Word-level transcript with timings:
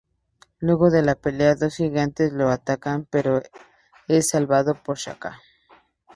Luego 0.57 0.89
de 0.89 1.03
la 1.03 1.13
pelea 1.13 1.53
dos 1.53 1.75
gigantes 1.75 2.33
lo 2.33 2.49
atacan, 2.49 3.05
pero 3.11 3.39
es 4.07 4.29
salvado 4.29 4.73
por 4.83 4.97
Shaka. 4.97 5.37